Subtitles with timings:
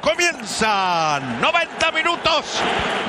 [0.00, 2.44] Comienzan 90 minutos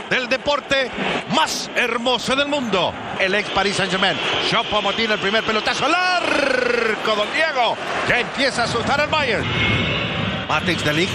[0.09, 0.89] del deporte
[1.35, 2.91] más hermoso del mundo.
[3.19, 4.17] El ex Paris Saint-Germain.
[4.49, 7.77] Chopo Motín el primer pelotazo largo, don Diego.
[8.07, 9.45] Ya empieza a asustar al Bayern.
[10.47, 11.13] Matrix de Ligt.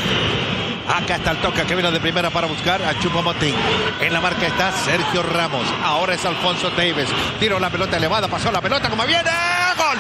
[0.89, 3.57] Acá está el toque que vino de primera para buscar a Chupomotín.
[4.01, 5.67] En la marca está Sergio Ramos.
[5.83, 7.09] Ahora es Alfonso Davis.
[7.41, 8.29] Tiro la pelota elevada.
[8.29, 9.31] Pasó la pelota como viene.
[9.77, 9.99] ¡Gol!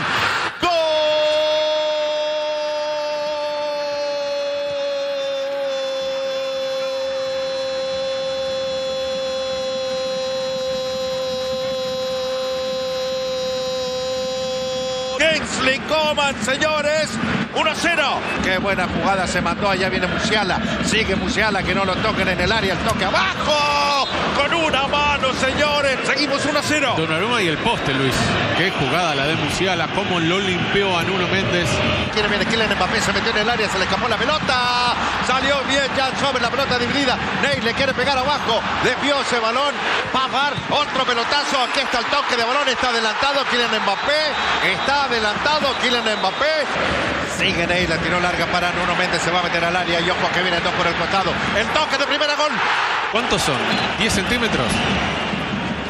[15.34, 17.10] Kingsley Coman, señores.
[17.56, 18.20] 1-0.
[18.44, 19.68] Qué buena jugada se mandó.
[19.68, 20.60] Allá viene Musiala.
[20.84, 22.74] Sigue Musiala que no lo toquen en el área.
[22.74, 24.08] El toque abajo.
[24.36, 25.98] Con una mano, señores.
[26.04, 26.96] Seguimos 1-0.
[26.96, 28.14] Donnarumma y el poste, Luis.
[28.56, 29.88] Qué jugada la de Musiala.
[29.88, 31.68] Cómo lo limpió a Nuno Méndez.
[32.12, 33.00] Quiere viene Kylian Mbappé.
[33.00, 33.68] Se metió en el área.
[33.68, 34.94] Se le escapó la pelota.
[35.34, 37.18] Salió bien ya sobre la pelota dividida.
[37.42, 38.62] Ney le quiere pegar abajo.
[38.84, 39.74] Desvió ese balón.
[40.12, 40.54] Pavar.
[40.70, 41.60] Otro pelotazo.
[41.60, 42.68] Aquí está el toque de balón.
[42.68, 44.30] Está adelantado Kylian Mbappé.
[44.62, 46.54] Está adelantado Kylian Mbappé.
[47.36, 50.08] Sigue Ney, la tiró larga para Nuno Méndez, se va a meter al área y
[50.08, 51.32] ojo que viene dos por el costado.
[51.58, 52.52] El toque de primera gol.
[53.10, 53.56] ¿Cuántos son?
[53.98, 54.68] ¿10 centímetros?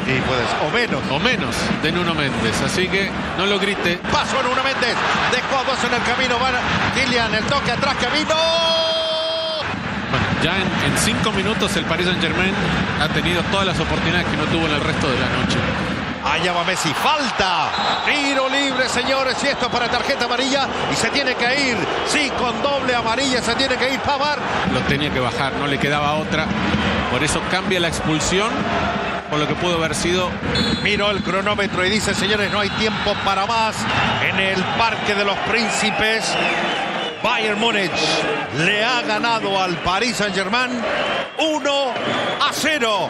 [0.06, 1.02] Y puedes, o menos.
[1.10, 3.98] O menos de Nuno Méndez, así que no lo grite.
[4.10, 4.96] Paso Nuno Méndez,
[5.30, 6.54] dejó a dos en el camino, van
[6.94, 8.83] Kylian, el toque atrás que vino.
[10.44, 12.52] Ya en, en cinco minutos el Paris Saint Germain
[13.00, 15.56] ha tenido todas las oportunidades que no tuvo en el resto de la noche.
[16.22, 17.70] Allá va Messi, falta,
[18.04, 22.62] tiro libre señores y esto para tarjeta amarilla y se tiene que ir, sí, con
[22.62, 24.38] doble amarilla se tiene que ir Pavar.
[24.74, 26.44] Lo tenía que bajar, no le quedaba otra,
[27.10, 28.50] por eso cambia la expulsión,
[29.30, 30.30] por lo que pudo haber sido.
[30.82, 33.76] Miró el cronómetro y dice señores no hay tiempo para más
[34.28, 36.36] en el Parque de los Príncipes.
[37.24, 37.90] Bayern Múnich
[38.58, 40.70] le ha ganado al Paris Saint Germain
[41.38, 41.94] 1
[42.38, 43.08] a 0.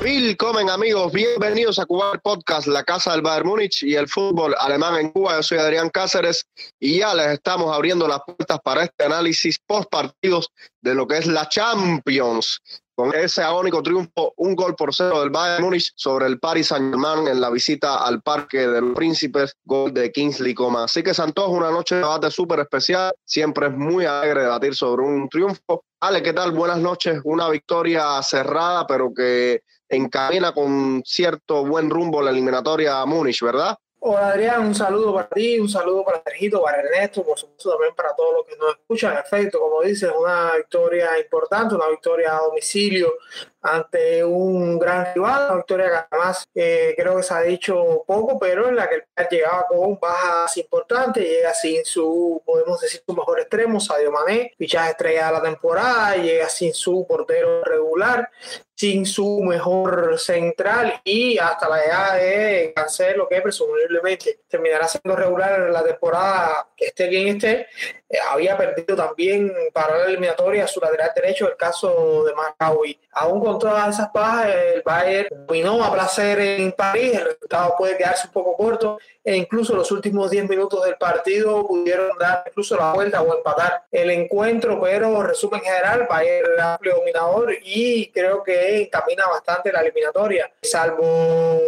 [0.00, 4.96] Willkommen amigos, bienvenidos a Cubar Podcast, la casa del Bayern Múnich y el fútbol alemán
[4.98, 5.36] en Cuba.
[5.36, 6.46] Yo soy Adrián Cáceres
[6.80, 10.48] y ya les estamos abriendo las puertas para este análisis post partidos
[10.80, 12.62] de lo que es la Champions.
[12.96, 17.26] Con ese agónico triunfo, un gol por cero del Bayern Múnich sobre el Paris Saint-Germain
[17.26, 20.84] en la visita al Parque de los Príncipes, gol de Kingsley Coman.
[20.84, 23.12] Así que se antoja una noche de debate súper especial.
[23.24, 25.84] Siempre es muy alegre debatir sobre un triunfo.
[26.00, 26.52] Ale, ¿qué tal?
[26.52, 27.20] Buenas noches.
[27.24, 33.76] Una victoria cerrada, pero que encamina con cierto buen rumbo la eliminatoria a Múnich, ¿verdad?
[34.06, 37.94] Hola Adrián, un saludo para ti, un saludo para Sergito, para Ernesto, por supuesto también
[37.94, 39.16] para todos los que nos escuchan.
[39.16, 43.14] Efecto, como dices, una victoria importante, una victoria a domicilio
[43.62, 48.38] ante un gran rival, una victoria que además eh, creo que se ha dicho poco,
[48.38, 53.14] pero en la que el llegaba con bajas importantes, llega sin su, podemos decir, su
[53.14, 58.30] mejor extremo, Sadio Mané, fichaje estrella de la temporada, llega sin su portero regular,
[58.74, 65.60] sin su mejor central y hasta la llegada de Cancelo, que presumiblemente terminará siendo regular
[65.60, 67.68] en la temporada, que esté quien esté,
[68.08, 72.98] eh, había perdido también para la eliminatoria su lateral derecho, el caso de Maccabi.
[73.12, 77.96] Aún con todas esas bajas, el Bayern dominó a placer en París, el resultado puede
[77.96, 82.76] quedarse un poco corto e incluso los últimos 10 minutos del partido pudieron dar incluso
[82.76, 88.42] la vuelta o empatar el encuentro, pero resumen general, Bayern era amplio dominador y creo
[88.42, 91.60] que encamina bastante la eliminatoria, salvo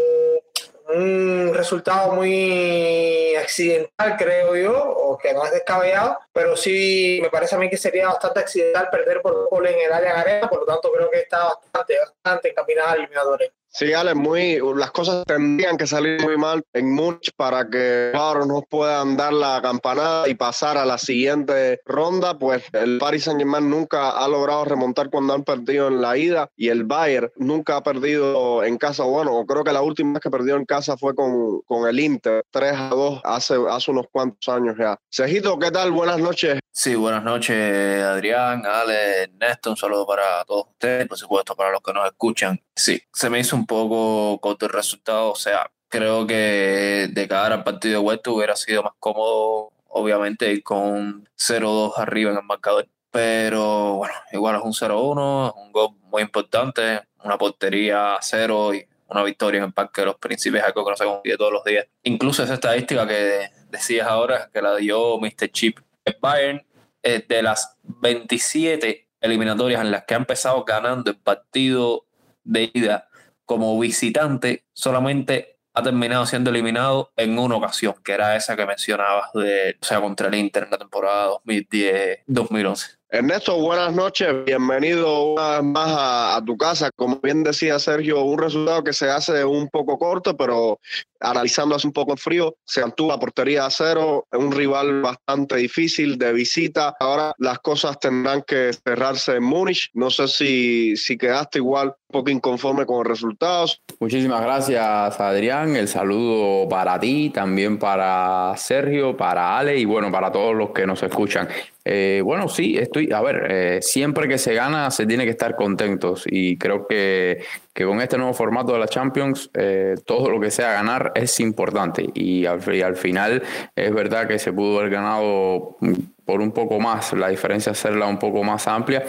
[0.88, 7.56] un resultado muy accidental, creo yo, o que no es descabellado, pero sí me parece
[7.56, 10.66] a mí que sería bastante accidental perder por gol en el área gareta, por lo
[10.66, 13.50] tanto creo que está bastante, bastante encaminada a eliminadores.
[13.78, 18.46] Sí, Ale, muy, las cosas tendrían que salir muy mal en Múnich para que claro,
[18.46, 22.38] no puedan dar la campanada y pasar a la siguiente ronda.
[22.38, 26.70] Pues el Paris Saint-Germain nunca ha logrado remontar cuando han perdido en la ida y
[26.70, 29.04] el Bayern nunca ha perdido en casa.
[29.04, 32.46] Bueno, creo que la última vez que perdió en casa fue con, con el Inter,
[32.50, 34.96] 3 a 2 hace, hace unos cuantos años ya.
[35.10, 35.90] Cejito, ¿qué tal?
[35.90, 36.60] Buenas noches.
[36.72, 39.70] Sí, buenas noches, Adrián, Ale, Ernesto.
[39.70, 42.60] Un saludo para todos ustedes, por supuesto, para los que nos escuchan.
[42.74, 45.32] Sí, se me hizo un poco corto el resultado.
[45.32, 50.52] O sea, creo que de cara al partido de vuelta hubiera sido más cómodo, obviamente,
[50.52, 52.88] ir con 0-2 arriba en el marcador.
[53.10, 58.86] Pero bueno, igual es un 0-1, un gol muy importante, una portería a cero y
[59.08, 61.64] una victoria en el Parque de los Príncipes, algo que no se consigue todos los
[61.64, 61.86] días.
[62.02, 65.50] Incluso esa estadística que decías ahora, que la dio Mr.
[65.50, 65.78] Chip
[66.20, 66.64] Bayern,
[67.02, 72.04] eh, de las 27 eliminatorias en las que ha empezado ganando el partido
[72.44, 73.05] de ida
[73.46, 79.30] como visitante, solamente ha terminado siendo eliminado en una ocasión, que era esa que mencionabas,
[79.34, 82.95] de, o sea, contra el Inter en la temporada 2010-2011.
[83.08, 86.90] Ernesto, buenas noches, bienvenido una vez más a, tu casa.
[86.96, 90.80] Como bien decía Sergio, un resultado que se hace un poco corto, pero
[91.20, 96.18] analizando hace un poco frío, se mantuvo la portería a cero, un rival bastante difícil
[96.18, 96.96] de visita.
[96.98, 99.88] Ahora las cosas tendrán que cerrarse en Múnich.
[99.94, 103.82] No sé si, si quedaste igual un poco inconforme con los resultados.
[103.98, 105.74] Muchísimas gracias, Adrián.
[105.74, 110.86] El saludo para ti, también para Sergio, para Ale y bueno, para todos los que
[110.86, 111.48] nos escuchan.
[111.82, 115.56] Eh, bueno, sí, estoy, a ver, eh, siempre que se gana se tiene que estar
[115.56, 117.42] contentos y creo que,
[117.74, 122.10] con este nuevo formato de la Champions eh, todo lo que sea ganar es importante
[122.12, 123.42] y al, y al final
[123.76, 125.76] es verdad que se pudo haber ganado
[126.24, 129.04] por un poco más, la diferencia hacerla un poco más amplia,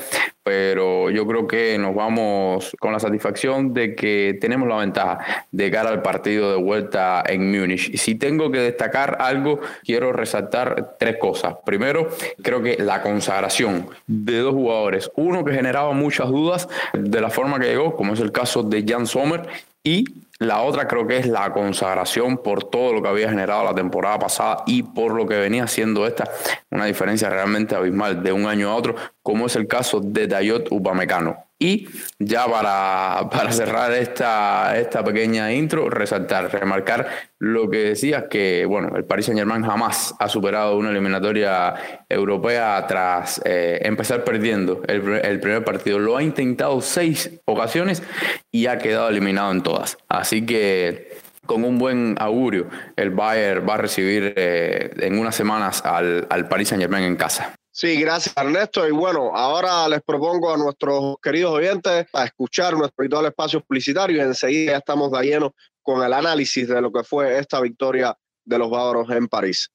[0.48, 5.70] pero yo creo que nos vamos con la satisfacción de que tenemos la ventaja de
[5.70, 7.98] cara al partido de vuelta en Múnich.
[7.98, 11.56] Si tengo que destacar algo, quiero resaltar tres cosas.
[11.66, 12.08] Primero,
[12.42, 17.60] creo que la consagración de dos jugadores, uno que generaba muchas dudas de la forma
[17.60, 19.50] que llegó, como es el caso de Jan Sommer,
[19.84, 20.06] y
[20.39, 24.19] la otra creo que es la consagración por todo lo que había generado la temporada
[24.19, 26.30] pasada y por lo que venía siendo esta,
[26.69, 30.68] una diferencia realmente abismal de un año a otro, como es el caso de Dayot
[30.72, 31.47] Upamecano.
[31.59, 31.88] Y
[32.19, 37.07] ya para, para cerrar esta, esta pequeña intro, resaltar, remarcar
[37.39, 41.74] lo que decía, que bueno, el Paris Saint Germain jamás ha superado una eliminatoria
[42.09, 45.98] europea tras eh, empezar perdiendo el, el, primer partido.
[45.98, 48.03] Lo ha intentado seis ocasiones
[48.51, 49.98] y ha quedado eliminado en todas.
[50.10, 51.18] Así que
[51.48, 56.48] con un buen augurio, el Bayern va a recibir eh, en unas semanas al, al
[56.48, 57.56] Paris Saint Germain en casa.
[57.79, 58.88] Sí, gracias Ernesto.
[58.88, 64.18] Y bueno, ahora les propongo a nuestros queridos oyentes a escuchar nuestro habitual espacio publicitario
[64.18, 65.53] y enseguida ya estamos de lleno
[65.83, 69.69] con el análisis de lo que fue esta victoria de los bávaros en París.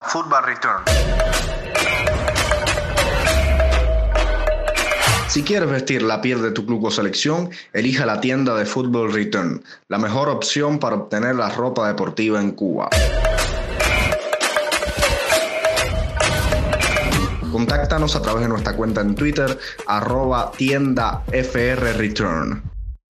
[0.00, 0.82] Football Return.
[5.28, 9.12] Si quieres vestir la piel de tu club o selección, elija la tienda de Football
[9.12, 12.90] Return, la mejor opción para obtener la ropa deportiva en Cuba.
[17.56, 22.62] Contáctanos a través de nuestra cuenta en Twitter, arroba tienda FR Return.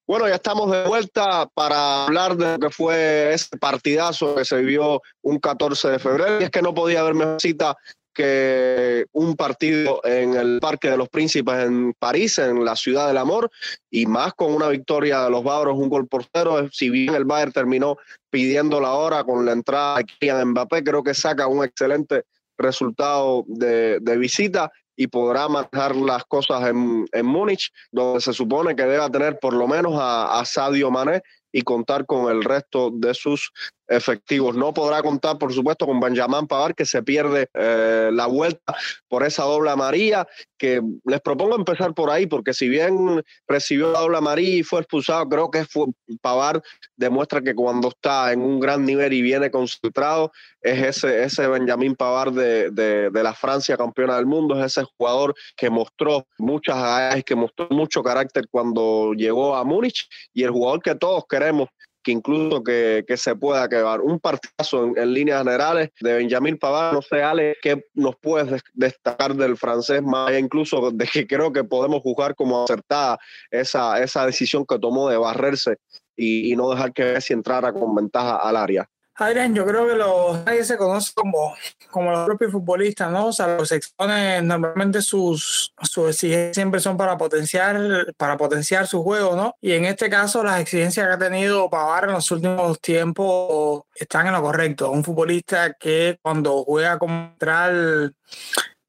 [0.06, 4.58] Bueno, ya estamos de vuelta para hablar de lo que fue ese partidazo que se
[4.58, 6.40] vivió un 14 de febrero.
[6.40, 7.76] Y es que no podía haber mejor cita
[8.14, 13.18] que un partido en el Parque de los Príncipes en París, en la ciudad del
[13.18, 13.50] amor,
[13.90, 16.68] y más con una victoria de los Bávaros, un gol por cero.
[16.70, 17.96] Si bien el Bayern terminó
[18.30, 22.22] pidiendo la hora con la entrada de Mbappé, creo que saca un excelente
[22.58, 28.84] resultado de, visita y podrá manejar las cosas en, en Múnich, donde se supone que
[28.84, 31.22] debe tener por lo menos a, a Sadio Mané
[31.52, 33.50] y contar con el resto de sus
[33.88, 34.56] efectivos.
[34.56, 38.74] No podrá contar, por supuesto, con Benjamin Pavar, que se pierde eh, la vuelta
[39.08, 40.26] por esa doble amarilla,
[40.58, 44.80] que les propongo empezar por ahí, porque si bien recibió la doble amarilla y fue
[44.80, 45.86] expulsado, creo que fue,
[46.20, 46.62] Pavar
[46.96, 51.94] demuestra que cuando está en un gran nivel y viene concentrado, es ese, ese Benjamin
[51.94, 56.76] Pavar de, de, de la Francia campeona del mundo, es ese jugador que mostró muchas
[56.76, 61.68] agallas, que mostró mucho carácter cuando llegó a Múnich y el jugador que todos queremos
[62.12, 64.00] incluso que, se pueda quedar.
[64.00, 69.34] Un partidazo en, líneas generales de Benjamín Pavard, no sé, Ale, ¿qué nos puedes destacar
[69.34, 70.02] del francés?
[70.02, 73.18] Más incluso de que creo que podemos juzgar como acertada
[73.50, 75.76] esa, esa decisión que tomó de barrerse
[76.16, 78.88] y, y no dejar que Messi entrara con ventaja al área.
[79.18, 81.54] Adrián, yo creo que los nadie se conoce como,
[81.90, 83.26] como los propios futbolistas, ¿no?
[83.28, 89.02] O sea, los secciones normalmente sus, sus exigencias siempre son para potenciar, para potenciar su
[89.02, 89.54] juego, ¿no?
[89.62, 94.26] Y en este caso, las exigencias que ha tenido Pavar en los últimos tiempos están
[94.26, 94.90] en lo correcto.
[94.90, 98.14] Un futbolista que cuando juega contra el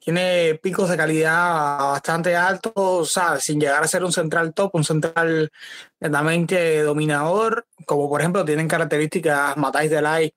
[0.08, 3.44] tiene picos de calidad bastante altos, ¿sabes?
[3.44, 5.52] sin llegar a ser un central top, un central
[6.00, 10.34] netamente dominador, como por ejemplo tienen características Matáis Delay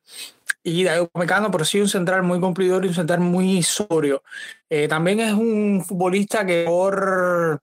[0.64, 4.24] y Dayo Mecano, pero sí un central muy cumplidor y un central muy sobrio.
[4.68, 7.62] Eh, también es un futbolista que por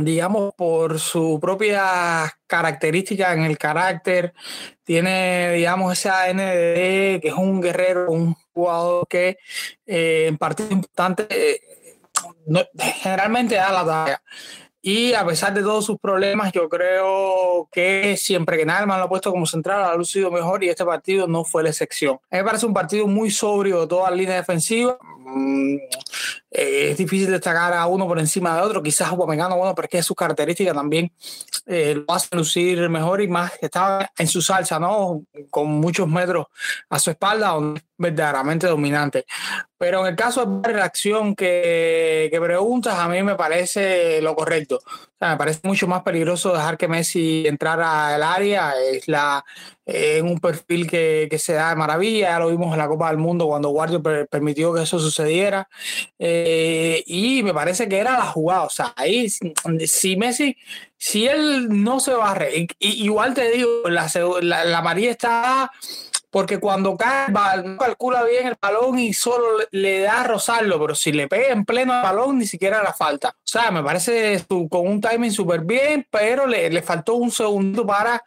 [0.00, 4.34] digamos, por su propia característica en el carácter,
[4.84, 9.38] tiene, digamos, ese ADN que es un guerrero, un jugador que
[9.86, 11.60] eh, en partidos importantes eh,
[13.02, 14.22] generalmente da la talla.
[14.86, 19.08] Y a pesar de todos sus problemas, yo creo que siempre que Nalman lo ha
[19.08, 22.18] puesto como central, ha lucido mejor y este partido no fue la excepción.
[22.30, 24.98] A mí me parece un partido muy sobrio de toda la línea defensiva.
[26.56, 28.80] Eh, es difícil destacar a uno por encima de otro.
[28.80, 31.10] Quizás Upamecano, bueno, porque es su característica también
[31.66, 35.24] eh, lo hace lucir mejor y más que estaba en su salsa, ¿no?
[35.50, 36.46] Con muchos metros
[36.88, 37.56] a su espalda,
[37.98, 39.24] verdaderamente dominante.
[39.76, 44.36] Pero en el caso de la reacción que, que preguntas, a mí me parece lo
[44.36, 44.76] correcto.
[44.76, 48.74] O sea, me parece mucho más peligroso dejar que Messi entrara al área.
[48.80, 49.44] Es la
[49.86, 53.08] en un perfil que, que, se da de maravilla, ya lo vimos en la Copa
[53.08, 54.00] del Mundo cuando Guardia
[54.30, 55.68] permitió que eso sucediera,
[56.18, 60.56] eh, y me parece que era la jugada, o sea, ahí si Messi,
[60.96, 64.10] si él no se barre, igual te digo, la,
[64.40, 65.70] la, la María está
[66.34, 67.30] porque cuando cae
[67.62, 71.52] no calcula bien el balón y solo le da a rozarlo, pero si le pega
[71.52, 73.36] en pleno al balón ni siquiera la falta.
[73.38, 77.86] O sea, me parece con un timing súper bien, pero le, le, faltó un segundo
[77.86, 78.20] para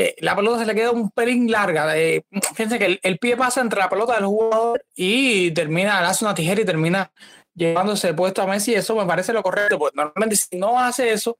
[0.00, 1.98] eh, la pelota se le queda un pelín larga.
[1.98, 2.22] Eh,
[2.54, 6.60] fíjense que el, pie pasa entre la pelota del jugador y termina, hace una tijera
[6.60, 7.10] y termina
[7.52, 8.76] llevándose puesto a Messi.
[8.76, 11.36] Eso me parece lo correcto, porque normalmente si no hace eso,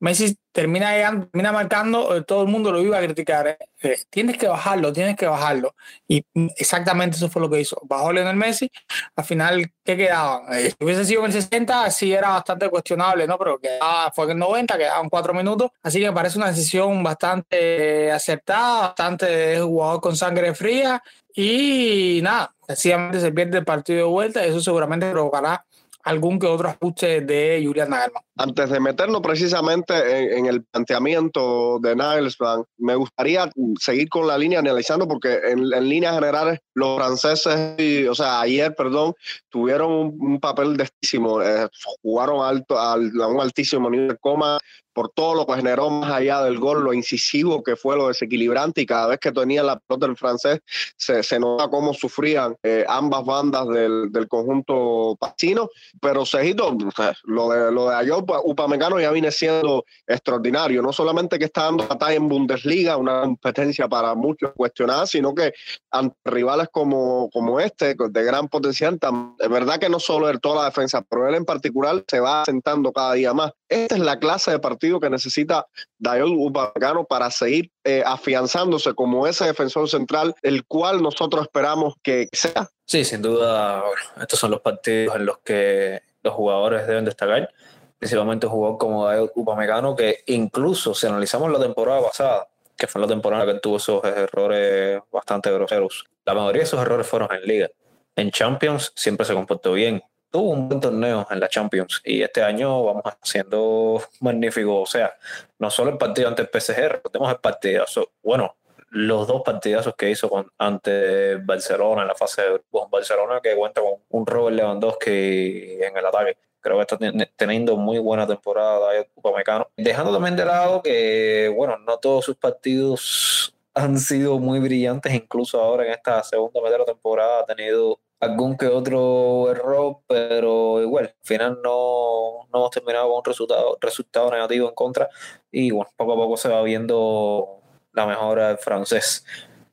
[0.00, 0.92] Messi termina,
[1.30, 3.46] termina marcando, eh, todo el mundo lo iba a criticar.
[3.46, 3.58] Eh.
[3.82, 5.74] Eh, tienes que bajarlo, tienes que bajarlo.
[6.08, 6.24] Y
[6.56, 7.78] exactamente eso fue lo que hizo.
[7.84, 8.70] Bajó Lionel Messi.
[9.14, 10.42] Al final, ¿qué quedaba?
[10.54, 13.38] si hubiese sido en el 60, sí era bastante cuestionable, ¿no?
[13.38, 15.70] Pero quedaba, fue en el 90, quedaban cuatro minutos.
[15.82, 21.02] Así que me parece una decisión bastante acertada, bastante jugador con sangre fría.
[21.34, 25.64] Y nada, sencillamente se pierde el partido de vuelta y eso seguramente provocará
[26.04, 28.22] algún que otro ajuste de Julian Nagelsmann.
[28.36, 34.60] Antes de meternos precisamente en, el planteamiento de Nagelsmann, me gustaría seguir con la línea
[34.60, 39.14] analizando porque en, líneas generales los franceses, o sea, ayer, perdón,
[39.50, 41.68] tuvieron un, papel destísimo, eh,
[42.02, 44.58] jugaron alto, a un altísimo nivel de coma,
[45.00, 48.82] por todo lo que generó más allá del gol, lo incisivo que fue, lo desequilibrante,
[48.82, 50.60] y cada vez que tenía la pelota el francés,
[50.94, 55.70] se, se nota cómo sufrían eh, ambas bandas del, del conjunto pasino.
[56.02, 56.76] Pero Cejito,
[57.24, 60.82] lo de, lo de Ayob, Upamecano ya viene siendo extraordinario.
[60.82, 65.54] No solamente que está dando batalla en Bundesliga, una competencia para muchos cuestionada, sino que
[65.90, 68.98] ante rivales como, como este, de gran potencial,
[69.38, 72.42] es verdad que no solo él toda la defensa, pero él en particular se va
[72.42, 73.52] asentando cada día más.
[73.70, 75.64] Esta es la clase de partido que necesita
[76.00, 82.28] Dayot Upamecano para seguir eh, afianzándose como ese defensor central, el cual nosotros esperamos que
[82.32, 82.68] sea.
[82.84, 83.84] Sí, sin duda,
[84.20, 87.48] estos son los partidos en los que los jugadores deben destacar.
[87.96, 93.06] Principalmente jugó como Dayot Upamecano, que incluso si analizamos la temporada pasada, que fue la
[93.06, 97.68] temporada que tuvo esos errores bastante groseros, la mayoría de esos errores fueron en liga.
[98.16, 102.42] En Champions siempre se comportó bien tuvo un buen torneo en la Champions y este
[102.42, 104.80] año vamos haciendo magnífico.
[104.80, 105.14] O sea,
[105.58, 108.10] no solo el partido ante el PSG, tenemos el partidazo.
[108.22, 108.56] Bueno,
[108.90, 112.60] los dos partidazos que hizo con, ante Barcelona en la fase de
[112.90, 116.36] Barcelona, que cuenta con un Robert Lewandowski en el ataque.
[116.60, 116.98] Creo que está
[117.36, 119.68] teniendo muy buena temporada de Upamecano.
[119.76, 125.60] Dejando también de lado que, bueno, no todos sus partidos han sido muy brillantes, incluso
[125.60, 131.26] ahora en esta segunda la temporada ha tenido algún que otro error, pero igual, al
[131.26, 135.08] final no, no hemos terminado con un resultado, resultado negativo en contra.
[135.50, 137.60] Y bueno, poco a poco se va viendo
[137.92, 139.24] la mejora del francés.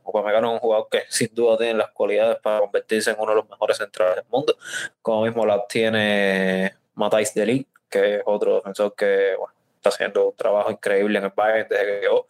[0.04, 3.36] Upamecano es un jugador que sin duda tiene las cualidades para convertirse en uno de
[3.42, 4.58] los mejores centrales del mundo,
[5.02, 10.36] como mismo la tiene Matthijs Ligt, que es otro defensor que bueno, está haciendo un
[10.36, 12.28] trabajo increíble en el Bayern desde que llegó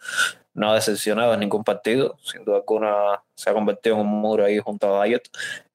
[0.57, 4.43] no ha decepcionado en ningún partido, sin duda alguna se ha convertido en un muro
[4.43, 5.21] ahí junto a Bayern.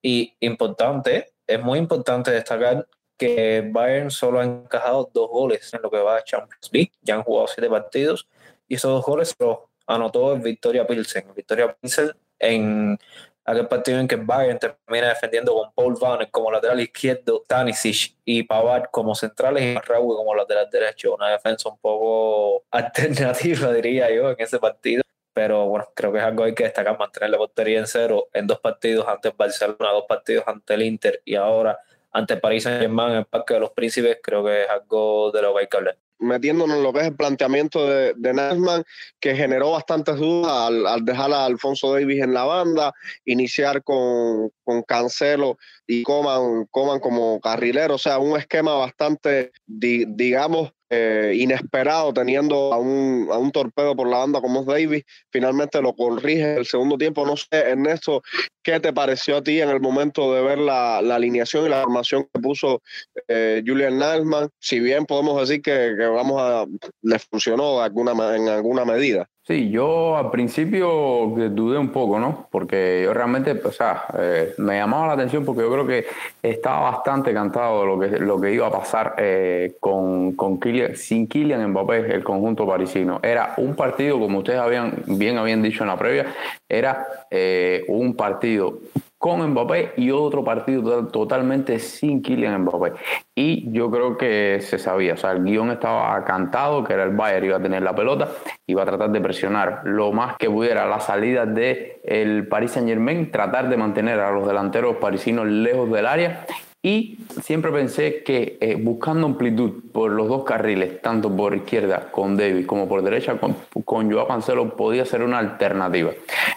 [0.02, 5.90] Y importante, es muy importante destacar que Bayern solo ha encajado dos goles en lo
[5.90, 8.26] que va a Champions League, ya han jugado siete partidos
[8.66, 11.32] y esos dos goles los anotó Victoria Pilsen.
[11.36, 12.10] Victoria Pilsen
[12.40, 12.98] en
[13.44, 18.42] aquel partido en que Bayern termina defendiendo con Paul Vanner como lateral izquierdo, Tanisic y
[18.44, 21.14] Pavard como centrales y Raúl como lateral derecho.
[21.14, 25.02] Una defensa un poco alternativa, diría yo, en ese partido.
[25.34, 28.28] Pero bueno, creo que es algo que hay que destacar, mantener la portería en cero
[28.34, 31.78] en dos partidos ante Barcelona, dos partidos ante el Inter y ahora
[32.12, 35.54] ante París Saint-Germain en el Parque de los Príncipes, creo que es algo de lo
[35.54, 38.84] que hay que hablar metiéndonos en lo que es el planteamiento de, de
[39.20, 42.92] que generó bastantes dudas al, dejar a Alfonso Davis en la banda,
[43.24, 50.72] iniciar con, con Cancelo y Coman, Coman como carrilero, o sea, un esquema bastante, digamos,
[50.94, 55.80] eh, inesperado, teniendo a un, a un torpedo por la banda como es Davis, finalmente
[55.80, 57.24] lo corrige el segundo tiempo.
[57.24, 58.22] No sé, Ernesto,
[58.62, 61.82] ¿qué te pareció a ti en el momento de ver la, la alineación y la
[61.82, 62.82] formación que puso
[63.26, 64.50] eh, Julian Nagelsmann?
[64.58, 66.66] Si bien podemos decir que, que, vamos a,
[67.00, 69.30] le funcionó alguna, en alguna medida.
[69.44, 72.46] Sí, yo al principio dudé un poco, ¿no?
[72.52, 76.06] Porque yo realmente, o sea, eh, me llamaba la atención porque yo creo que
[76.40, 81.26] estaba bastante cantado lo que, lo que iba a pasar eh, con, con Kylian, sin
[81.26, 83.18] Kylian Mbappé, el conjunto parisino.
[83.20, 86.26] Era un partido, como ustedes habían bien habían dicho en la previa,
[86.68, 88.78] era eh, un partido
[89.22, 92.94] con Mbappé y otro partido totalmente sin Kylian Mbappé.
[93.36, 97.14] Y yo creo que se sabía, o sea, el guion estaba cantado, que era el
[97.14, 98.32] Bayern, iba a tener la pelota,
[98.66, 102.88] iba a tratar de presionar lo más que pudiera la salida del el Paris Saint
[102.88, 106.44] Germain, tratar de mantener a los delanteros parisinos lejos del área
[106.82, 112.36] y siempre pensé que eh, buscando amplitud por los dos carriles, tanto por izquierda con
[112.36, 116.10] Davis como por derecha con, con Joao Cancelo, podía ser una alternativa.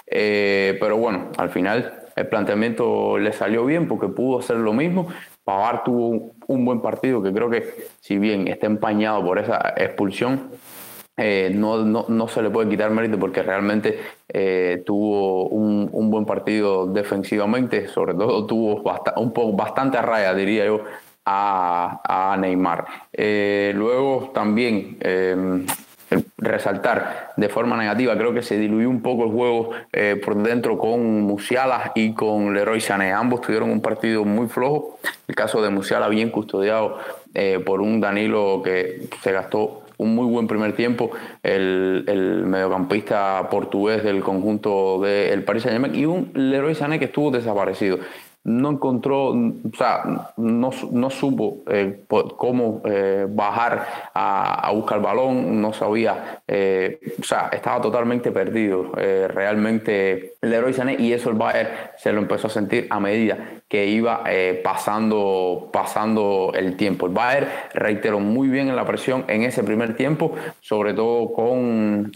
[0.07, 5.07] Eh, pero bueno, al final el planteamiento le salió bien porque pudo hacer lo mismo.
[5.43, 10.50] Pavar tuvo un, buen partido que creo que si bien está empañado por esa expulsión,
[11.17, 16.25] eh, no, no, se le puede quitar mérito porque realmente eh, tuvo un, un, buen
[16.25, 18.81] partido defensivamente, sobre todo tuvo
[19.17, 20.81] un poco, bastante raya, diría yo,
[21.25, 22.86] a, a Neymar.
[23.13, 24.98] Eh, luego también
[26.38, 28.18] resaltar de forma negativa.
[28.18, 32.54] Creo que se diluyó un poco el juego eh, por dentro con Musiala y con
[32.54, 33.12] Leroy Sané.
[33.14, 35.00] Ambos tuvieron un partido muy flojo.
[35.28, 37.00] El caso de Musiala bien custodiado
[37.34, 44.04] eh, por un Danilo que se gastó un muy buen primer tiempo, el, mediocampista portugués
[44.04, 48.00] del conjunto del Paris Saint-Germain y un Leroy Sané que estuvo desaparecido
[48.46, 52.04] no encontró, o sea, no, no supo eh,
[52.38, 58.91] cómo eh, bajar a, buscar el balón, no sabía, eh, o sea, estaba totalmente perdido
[58.93, 63.88] realmente Leroy Sané y eso el Bayern se lo empezó a sentir a medida que
[63.88, 64.24] iba
[64.63, 67.08] pasando, pasando el tiempo.
[67.08, 72.12] El Bayern reiteró muy bien en la presión en ese primer tiempo, sobre todo con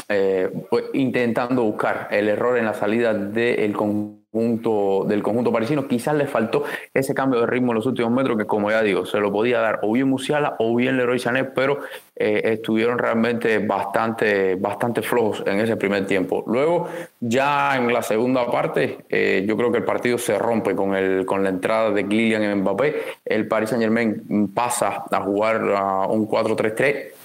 [0.69, 5.87] pues, intentando buscar el error en la salida del conjunto del conjunto parisino.
[5.87, 6.63] Quizás le faltó
[6.93, 9.59] ese cambio de ritmo en los últimos metros que, como ya digo, se lo podía
[9.59, 11.79] dar o bien Musiala o bien Leroy Sané, pero
[12.15, 16.43] eh, estuvieron realmente bastante, bastante flojos en ese primer tiempo.
[16.45, 16.87] Luego,
[17.19, 21.25] ya en la segunda parte, eh, yo creo que el partido se rompe con, el,
[21.25, 22.95] con la entrada de Kylian Mbappé.
[23.25, 27.18] El Paris Saint Germain pasa a jugar a un 4-3-3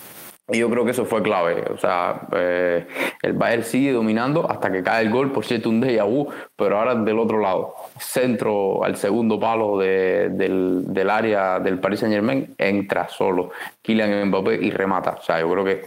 [0.49, 1.65] y yo creo que eso fue clave.
[1.73, 2.87] O sea, eh,
[3.23, 6.79] el Bayern sigue dominando hasta que cae el gol, por cierto, un déjà vu, pero
[6.79, 7.75] ahora del otro lado.
[7.99, 14.57] Centro al segundo palo del, del, área del Paris Saint Germain, entra solo Kylian Mbappé
[14.57, 15.17] y remata.
[15.19, 15.83] O sea, yo creo que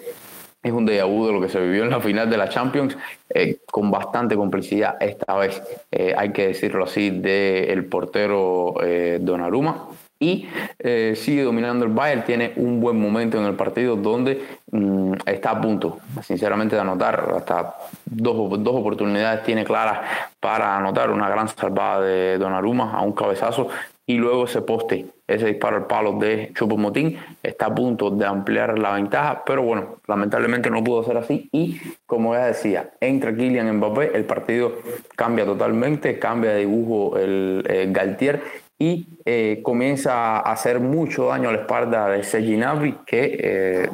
[0.64, 2.98] es un déjà vu de lo que se vivió en la final de la Champions,
[3.30, 8.74] eh, con bastante complicidad esta vez, eh, hay que decirlo así, del portero
[9.20, 9.88] Donnarumma
[10.20, 10.48] y
[10.80, 15.52] eh, sigue dominando el Bayern, tiene un buen momento en el partido donde mm, está
[15.52, 17.76] a punto, sinceramente, de anotar, hasta
[18.06, 20.00] dos, dos oportunidades tiene claras
[20.40, 23.70] para anotar, una gran salvada de Donnarumma a un cabezazo
[24.10, 28.80] y luego ese poste, ese disparo al palo de Chupomotín está a punto de ampliar
[28.80, 33.76] la ventaja, pero bueno, lamentablemente no pudo ser así y como ya decía, entra Kylian
[33.76, 34.72] Mbappé, el partido
[35.18, 38.42] cambia totalmente, cambia de dibujo el, el Galtier
[38.80, 42.58] y eh, comienza a hacer mucho daño a la espalda de Sergi
[43.06, 43.90] que eh,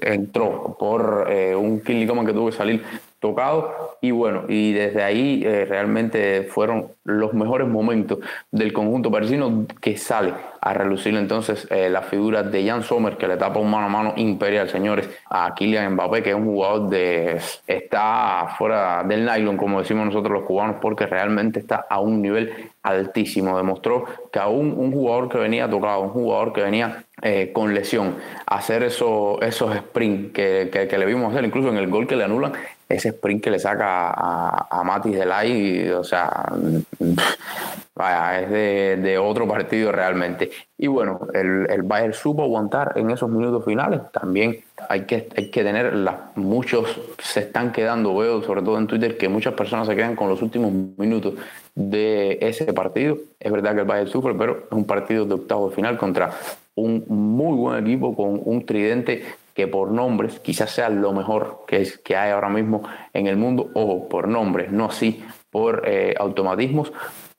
[0.00, 2.82] entró por eh, un Kill que tuvo que salir
[3.20, 3.96] tocado.
[4.00, 8.18] Y bueno, y desde ahí realmente fueron los mejores momentos
[8.50, 10.32] del conjunto parisino que sale
[10.64, 14.14] a relucir entonces la figura de Jan Sommer que le tapa un mano a mano
[14.16, 19.80] imperial, señores, a Kylian Mbappé que es un jugador de está fuera del nylon como
[19.80, 23.56] decimos nosotros los cubanos porque realmente está a un nivel altísimo.
[23.56, 28.16] Demostró que aún un jugador que venía tocado, un jugador que venía eh, con lesión,
[28.46, 32.24] hacer eso, esos sprints que, que, le vimos hacer, incluso en el gol que le
[32.24, 32.52] anulan,
[32.88, 36.52] ese sprint que le saca a, a Matis Delay, o sea,
[36.98, 40.50] es de, de, otro partido realmente.
[40.76, 44.00] Y bueno, el, el Bayern supo aguantar en esos minutos finales.
[44.12, 44.58] También
[44.88, 45.94] hay que, hay que tener,
[46.34, 50.28] muchos se están quedando, veo sobre todo en Twitter, que muchas personas se quedan con
[50.28, 51.34] los últimos minutos
[51.74, 53.18] de ese partido.
[53.38, 56.32] Es verdad que el Bayern sufre, pero es un partido de octavo final contra
[56.74, 61.82] un muy buen equipo con un tridente que por nombres quizás sea lo mejor que,
[61.82, 62.82] es, que hay ahora mismo
[63.12, 66.92] en el mundo, o por nombres, no así por eh, automatismos,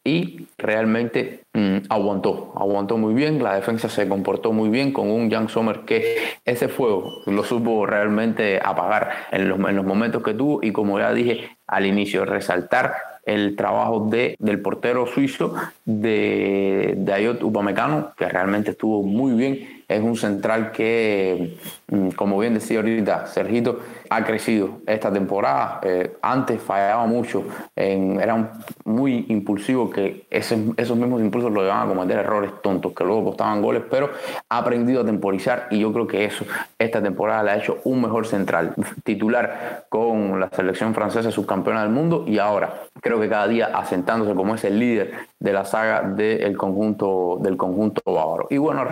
[0.05, 5.31] y realmente mm, aguantó, aguantó muy bien, la defensa se comportó muy bien con un
[5.31, 10.33] Jan Sommer que ese fuego lo supo realmente apagar en los, en los momentos que
[10.33, 15.55] tuvo y como ya dije al inicio, resaltar el trabajo de, del portero suizo
[15.86, 22.39] de, de Ayot Upamecano, que realmente estuvo muy bien es un central que, mm, como
[22.39, 25.79] bien decía ahorita Sergito, ha crecido esta temporada.
[25.83, 27.43] Eh, antes fallaba mucho,
[27.75, 28.51] era
[28.85, 33.61] muy impulsivo, que esos mismos impulsos lo llevaban a cometer errores tontos que luego costaban
[33.61, 34.09] goles, pero
[34.49, 36.45] ha aprendido a temporizar y yo creo que eso
[36.77, 41.91] esta temporada le ha hecho un mejor central titular con la selección francesa subcampeona del
[41.91, 46.01] mundo y ahora creo que cada día asentándose como es el líder de la saga
[46.01, 48.47] del conjunto del conjunto bávaro.
[48.49, 48.85] Y bueno,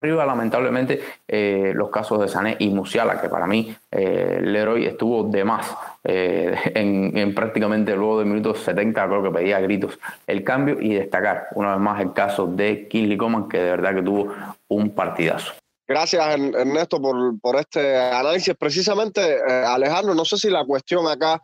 [0.00, 5.24] arriba lamentablemente eh, los casos de Sané y Musiala, que para mí eh, Leroy estuvo
[5.24, 10.80] de más eh, en, prácticamente luego de minutos 70, creo que pedía gritos el cambio
[10.80, 14.32] y destacar una vez más el caso de Kinley Coman, que de verdad que tuvo
[14.68, 15.52] un partidazo.
[15.88, 18.56] Gracias, Ernesto, por, por este análisis.
[18.58, 21.40] Precisamente, Alejandro, no sé si la cuestión acá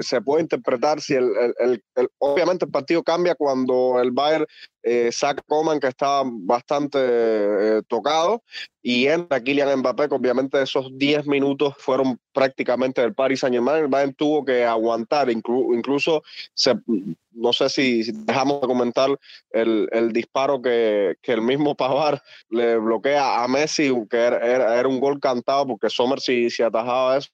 [0.00, 4.46] se puede interpretar si el, el, obviamente el partido cambia cuando el Bayern
[4.84, 8.42] eh, saca Coman, que estaba bastante eh, tocado,
[8.82, 13.84] y entra Kylian Mbappé, que obviamente esos 10 minutos fueron prácticamente del Paris Saint-Germain.
[13.84, 16.22] El Bayern tuvo que aguantar, incluso
[17.32, 19.08] no sé si, dejamos de comentar
[19.50, 25.00] el, disparo que, que, el mismo Pavar le bloquea a Messi, que era, era, un
[25.00, 27.30] gol cantado, porque Sommer si, si atajaba eso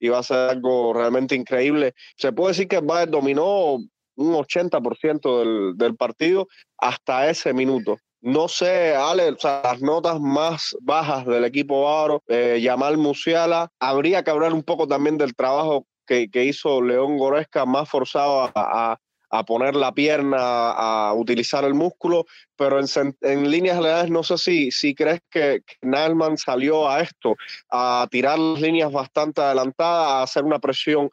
[0.00, 1.94] iba a ser algo realmente increíble.
[2.16, 3.78] Se puede decir que el Bayern dominó
[4.16, 6.48] un 80% del, del partido
[6.78, 7.98] hasta ese minuto.
[8.20, 13.70] No sé, Ale, o sea, las notas más bajas del equipo bávaro, eh, Yamal Musiala,
[13.78, 18.50] habría que hablar un poco también del trabajo que, que hizo León Goresca, más forzado
[18.54, 18.98] a,
[19.30, 22.24] a, poner la pierna, a utilizar el músculo,
[22.56, 27.36] pero en, en líneas generales no sé si, si crees que, que salió a esto,
[27.70, 31.10] a tirar las líneas bastante adelantadas, a hacer una presión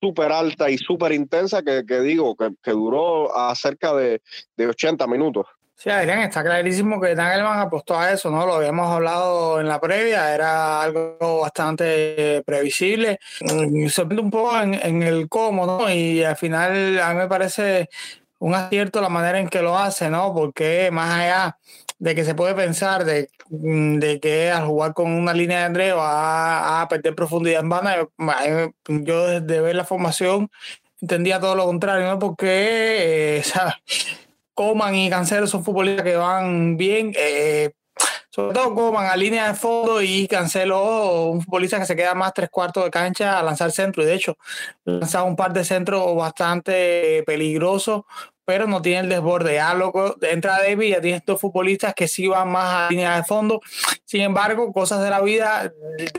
[0.00, 4.20] súper alta y súper intensa que, que digo, que, que, duró a cerca de,
[4.56, 5.46] de 80 minutos.
[5.78, 8.46] Sí, Adrián, está clarísimo que Nagelman apostó a eso, ¿no?
[8.46, 13.18] Lo habíamos hablado en la previa, era algo bastante previsible.
[13.42, 15.92] Mm, sorprende un poco en, en, el cómo, ¿no?
[15.92, 17.90] Y al final a mí me parece
[18.38, 20.32] un acierto la manera en que lo hace, ¿no?
[20.32, 21.58] Porque más allá
[21.98, 25.64] de que se puede pensar de, mm, de que al jugar con una línea de
[25.64, 28.08] André va a perder profundidad en banda.
[28.88, 30.50] Yo desde ver la formación
[31.00, 32.18] entendía todo lo contrario, ¿no?
[32.18, 33.42] Porque eh,
[34.54, 37.12] Coman y Cancelo son futbolistas que van bien.
[37.16, 37.70] Eh,
[38.30, 42.34] sobre todo Coman a línea de fondo y Cancelo, un futbolista que se queda más
[42.34, 44.02] tres cuartos de cancha a lanzar centro.
[44.02, 44.36] Y de hecho,
[44.84, 48.02] lanzaba un par de centros bastante peligrosos
[48.46, 49.54] pero no tiene el desborde.
[49.54, 53.24] Ya loco, entra David, ya tienes dos futbolistas que sí van más a línea de
[53.24, 53.60] fondo.
[54.04, 55.72] Sin embargo, cosas de la vida,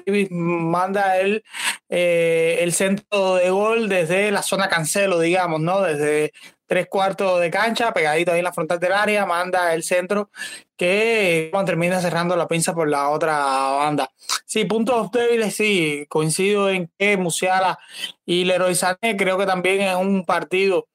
[0.06, 1.44] David manda el,
[1.88, 5.82] eh, el centro de gol desde la zona cancelo, digamos, ¿no?
[5.82, 6.34] Desde
[6.68, 10.30] tres cuartos de cancha, pegadito ahí en la frontal del área, manda el centro
[10.76, 14.12] que termina cerrando la pinza por la otra banda.
[14.46, 17.80] Sí, puntos débiles, sí, coincido en que Musiala
[18.26, 20.88] y Leroy Sané creo que también es un partido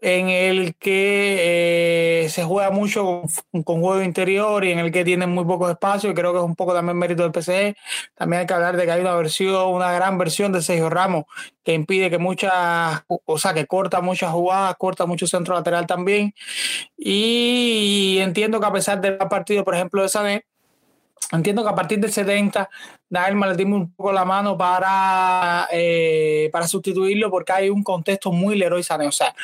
[0.00, 5.26] en el que eh, se juega mucho con, juego interior y en el que tiene
[5.26, 7.76] muy poco espacio, y creo que es un poco también mérito del PSG.
[8.14, 11.24] También hay que hablar de que hay una versión, una gran versión de Sergio Ramos
[11.62, 16.34] que impide que muchas, o sea, que corta muchas jugadas, corta mucho centro lateral también.
[16.96, 20.44] Y entiendo que a pesar del partido, por ejemplo, de Sané,
[21.32, 22.68] Entiendo que a partir del 70,
[23.10, 28.32] Naelma le dimos un poco la mano para, eh, para sustituirlo porque hay un contexto
[28.32, 29.06] muy Leroy Sané.
[29.06, 29.34] O sea,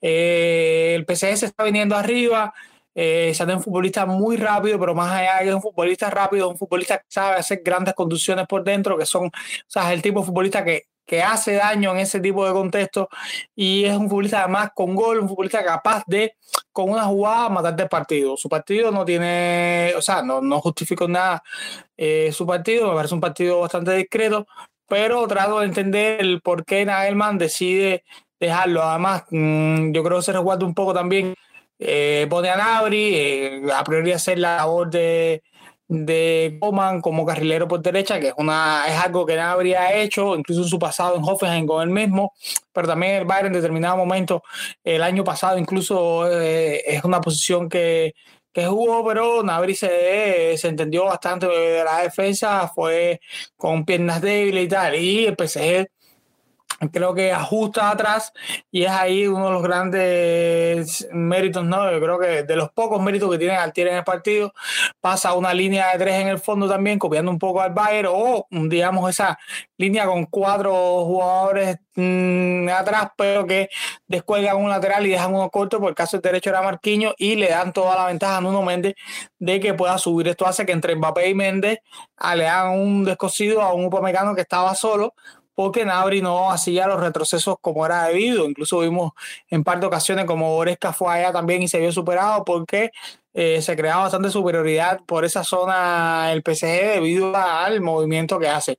[0.00, 2.52] eh, el PCS está viniendo arriba,
[2.94, 6.98] eh, es un futbolista muy rápido, pero más allá es un futbolista rápido, un futbolista
[6.98, 9.30] que sabe hacer grandes conducciones por dentro, que son, o
[9.68, 13.08] sea, es el tipo de futbolista que que hace daño en ese tipo de contexto
[13.54, 16.34] y es un futbolista además con gol, un futbolista capaz de
[16.76, 18.36] con una jugada matarte el partido.
[18.36, 21.42] Su partido no tiene, o sea, no, no justifico nada
[21.96, 24.46] eh, su partido, me parece un partido bastante discreto,
[24.86, 28.04] pero trato de entender el por qué Nagelman decide
[28.38, 28.82] dejarlo.
[28.82, 31.34] Además, mm, yo creo que se resguarda un poco también,
[31.78, 35.42] eh, pone a Nabri, eh, a priori hacer la labor de
[35.88, 40.36] de Coman como carrilero por derecha, que es, una, es algo que no habría hecho,
[40.36, 42.32] incluso en su pasado en Hoffenheim con él mismo,
[42.72, 44.42] pero también el Bayern en determinado momento,
[44.84, 48.14] el año pasado incluso eh, es una posición que,
[48.52, 53.20] que jugó, pero Nabri se, se entendió bastante de la defensa, fue
[53.56, 55.88] con piernas débiles y tal, y el PSG
[56.92, 58.32] creo que ajusta atrás
[58.70, 61.90] y es ahí uno de los grandes méritos, ¿no?
[61.90, 64.52] Yo creo que de los pocos méritos que tiene Altier en el partido,
[65.00, 68.46] pasa una línea de tres en el fondo también, copiando un poco al Bayern, o
[68.50, 69.38] digamos esa
[69.78, 70.72] línea con cuatro
[71.04, 73.68] jugadores mmm, atrás, pero que
[74.06, 77.36] descuelgan un lateral y dejan uno corto, por el caso del derecho era Marquinhos, y
[77.36, 78.94] le dan toda la ventaja a Nuno Méndez
[79.38, 80.28] de que pueda subir.
[80.28, 81.78] Esto hace que entre Mbappé y Méndez
[82.34, 85.14] le hagan un descosido a un Upamecano que estaba solo,
[85.56, 88.44] porque Nabri no hacía los retrocesos como era debido.
[88.48, 89.12] Incluso vimos
[89.48, 92.92] en par de ocasiones como Oresca fue allá también y se vio superado porque
[93.32, 98.78] eh, se creaba bastante superioridad por esa zona el PSG debido al movimiento que hace.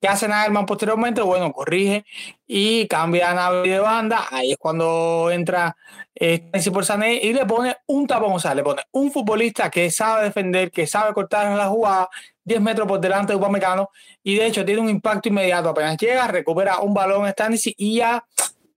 [0.00, 1.22] ¿Qué hace Nagelman posteriormente?
[1.22, 2.04] Bueno, corrige
[2.46, 4.26] y cambia a Nabri de banda.
[4.30, 5.76] Ahí es cuando entra
[6.14, 9.90] eh, por Sané y le pone un tapón, o sea, le pone un futbolista que
[9.90, 12.08] sabe defender, que sabe cortar en la jugada,
[12.44, 13.90] 10 metros por delante de Upamecano
[14.22, 15.68] y de hecho tiene un impacto inmediato.
[15.68, 18.24] Apenas llega, recupera un balón Stanisic y ya,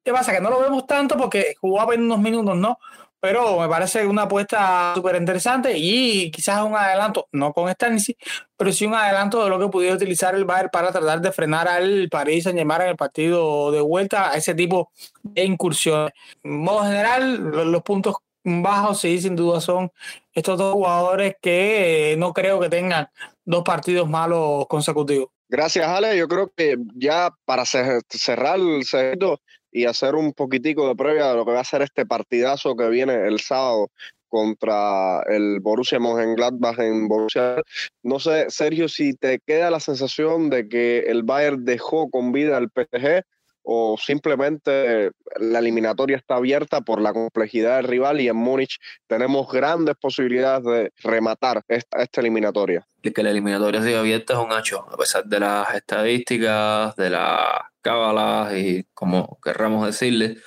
[0.04, 0.34] ¿qué pasa?
[0.34, 2.78] Que no lo vemos tanto porque jugó apenas unos minutos, ¿no?
[3.19, 8.17] Pero me parece una apuesta súper interesante y quizás un adelanto, no con Stanisic,
[8.56, 11.67] pero sí un adelanto de lo que pudiera utilizar el Bayern para tratar de frenar
[11.67, 14.91] al París Saint-Germain en el partido de vuelta a ese tipo
[15.23, 16.13] de incursiones.
[16.43, 19.91] En modo general, los puntos bajos sí, sin duda son
[20.34, 23.08] estos dos jugadores que no creo que tengan
[23.43, 25.29] dos partidos malos consecutivos.
[25.49, 26.17] Gracias, Ale.
[26.17, 29.39] Yo creo que ya para cerrar el segundo
[29.71, 32.88] y hacer un poquitico de previa de lo que va a ser este partidazo que
[32.89, 33.89] viene el sábado
[34.27, 37.62] contra el Borussia Mönchengladbach en Borussia.
[38.03, 42.58] No sé, Sergio, si te queda la sensación de que el Bayern dejó con vida
[42.58, 43.23] al PSG
[43.65, 49.51] o simplemente la eliminatoria está abierta por la complejidad del rival y en Múnich tenemos
[49.51, 52.88] grandes posibilidades de rematar esta, esta eliminatoria.
[53.01, 57.62] Que la eliminatoria siga abierta es un hecho, a pesar de las estadísticas, de las
[57.82, 60.38] cábalas y como querramos decirle,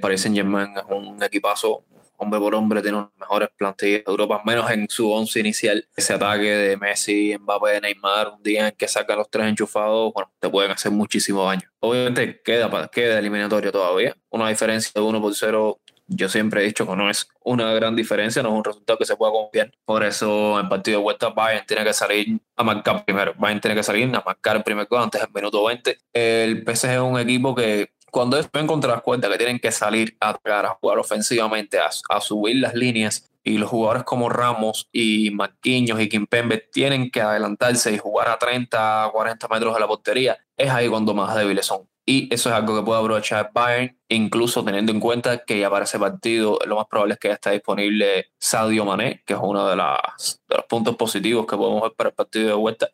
[0.00, 1.84] Paris Saint Germain es un equipazo
[2.18, 5.86] hombre por hombre, tiene unas mejores plantillas de Europa, menos en su once inicial.
[5.96, 10.30] Ese ataque de Messi, Mbappé, Neymar, un día en que saca los tres enchufados, bueno,
[10.38, 11.68] te pueden hacer muchísimo daño.
[11.80, 14.16] Obviamente queda, queda eliminatorio todavía.
[14.30, 17.96] Una diferencia de 1 por 0 yo siempre he dicho que no es una gran
[17.96, 19.72] diferencia, no es un resultado que se pueda confiar.
[19.84, 23.34] Por eso el partido de vuelta Bayern tiene que salir a marcar primero.
[23.36, 25.98] Bayern tiene que salir a marcar el primer gol antes del minuto 20.
[26.12, 30.16] El PSG es un equipo que cuando ven contra las cuentas que tienen que salir
[30.20, 35.30] a atacar, a jugar ofensivamente, a, subir las líneas, y los jugadores como Ramos y
[35.32, 40.38] Marquinhos y Kimpembe tienen que adelantarse y jugar a 30, 40 metros de la portería,
[40.56, 41.86] es ahí cuando más débiles son.
[42.06, 45.84] Y eso es algo que puede aprovechar Bayern, incluso teniendo en cuenta que ya para
[45.84, 49.68] ese partido lo más probable es que ya esté disponible Sadio Mané, que es uno
[49.68, 52.88] de, las, los puntos positivos que podemos ver para el partido de vuelta,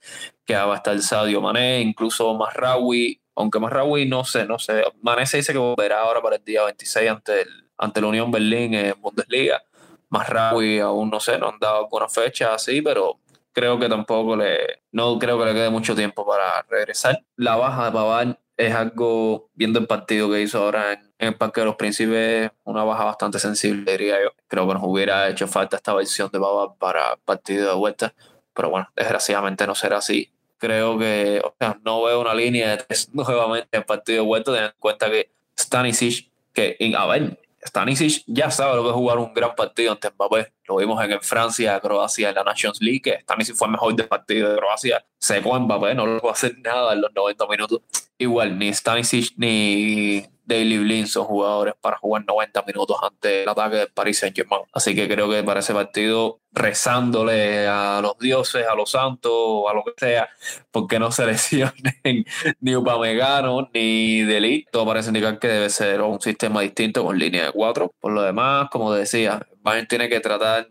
[0.44, 4.84] que va a estar Sadio Mané, incluso Masraoui aunque Marraoui no sé, no sé.
[5.02, 8.30] Mané se dice que volverá ahora para el día 26 ante, el, ante la Unión
[8.30, 9.62] Berlín en Bundesliga.
[10.10, 13.18] Marraoui aún no sé, no han dado alguna fecha así, pero
[13.52, 17.24] creo que tampoco le, no creo que le quede mucho tiempo para regresar.
[17.36, 21.60] La baja de Pavard es algo, viendo el partido que hizo ahora en, el Parque
[21.60, 24.30] de los Príncipes, una baja bastante sensible, diría yo.
[24.48, 28.14] Creo que nos hubiera hecho falta esta versión de Pavard para partido de vuelta,
[28.54, 32.76] pero bueno, desgraciadamente no será así creo que o sea, no veo una línea de
[32.84, 38.22] tres nuevamente en partido de vuelta, teniendo en cuenta que Stanisic, que a ver, Stanisic
[38.28, 40.52] ya sabe lo que es jugar un gran partido ante Mbappé.
[40.68, 44.06] Lo vimos en, Francia, Croacia, en la Nations League, que Stanisic fue el mejor del
[44.06, 45.04] partido de Croacia.
[45.18, 47.80] Secó a Mbappé, no lo va a hacer nada en los 90 minutos.
[48.18, 53.76] Igual, ni Stanisic ni Daily Blind son jugadores para jugar 90 minutos ante el ataque
[53.76, 54.62] del Paris Saint-Germain.
[54.72, 59.74] Así que creo que para ese partido, rezándole a los dioses, a los santos, a
[59.74, 60.28] lo que sea,
[60.70, 62.24] porque no se lesionen
[62.60, 64.68] ni Upamecano ni Delite.
[64.70, 67.92] Todo parece indicar que debe ser un sistema distinto con línea de cuatro.
[68.00, 70.68] Por lo demás, como decía, Bayern tiene que tratar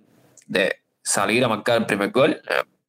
[0.47, 2.41] de salir a marcar el primer gol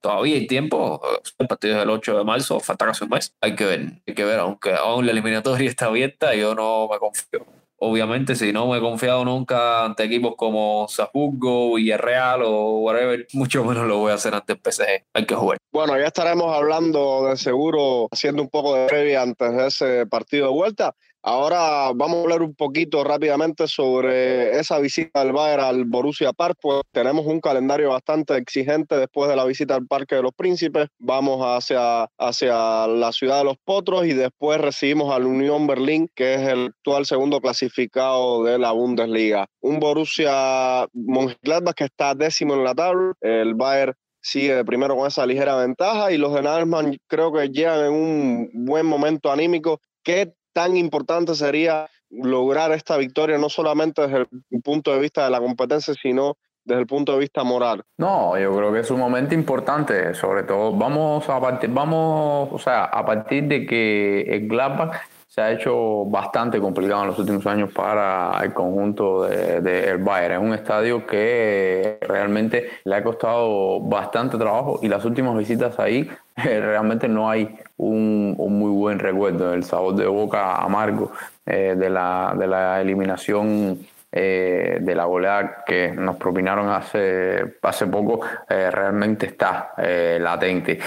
[0.03, 1.01] todavía hay tiempo.
[1.38, 3.35] El partido es el 8 de marzo, falta casi un mes.
[3.41, 6.99] Hay que ver, hay que ver, aunque aún la eliminatoria está abierta, yo no me
[6.99, 7.47] confío.
[7.85, 13.65] Obviamente, si no me he confiado nunca ante equipos como Salzburgo, Villarreal o whatever, mucho
[13.65, 15.05] menos lo voy a hacer ante el PSG.
[15.12, 15.59] Hay que jugar.
[15.73, 20.47] Bueno, ya estaremos hablando de seguro, haciendo un poco de previa antes de ese partido
[20.47, 20.95] de vuelta.
[21.25, 26.57] Ahora vamos a hablar un poquito rápidamente sobre esa visita del Bayern al Borussia Park.
[26.61, 30.89] Pues tenemos un calendario bastante exigente después de la visita al Parque de los Príncipes.
[30.99, 36.35] Vamos hacia, hacia la ciudad de los Potros y después recibimos al Unión Berlín, que
[36.35, 39.47] es el actual segundo clasificado de la Bundesliga.
[39.61, 43.13] Un Borussia Mönchengladbach que está décimo en la tabla.
[43.21, 47.87] El Bayern sigue primero con esa ligera ventaja y los de Nagelsmann creo que llegan
[47.87, 49.81] en un buen momento anímico.
[50.03, 55.31] ¿Qué tan importante sería lograr esta victoria, no solamente desde el punto de vista de
[55.31, 57.83] la competencia, sino desde el punto de vista moral.
[57.99, 62.59] No, yo creo que es un momento importante, sobre todo vamos a partir, vamos, o
[62.59, 65.01] sea, a partir de que el Gladbach
[65.33, 70.35] se ha hecho bastante complicado en los últimos años para el conjunto del de, Bayern.
[70.35, 76.07] Es un estadio que realmente le ha costado bastante trabajo y las últimas visitas ahí
[76.37, 79.55] realmente no hay un, un muy buen recuerdo.
[79.55, 81.12] El sabor de boca amargo
[81.47, 83.79] eh, de, la, de la eliminación
[84.14, 90.79] eh, de la goleada que nos propinaron hace, hace poco eh, realmente está eh, latente.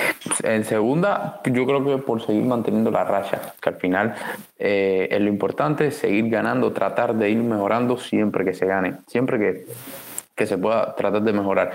[0.44, 4.14] En segunda, yo creo que por seguir manteniendo la racha, que al final
[4.60, 9.66] es lo importante, seguir ganando, tratar de ir mejorando siempre que se gane, siempre que
[10.36, 11.72] que se pueda tratar de mejorar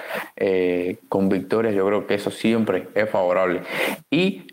[1.09, 3.63] con victorias, yo creo que eso siempre es favorable.
[4.11, 4.47] Y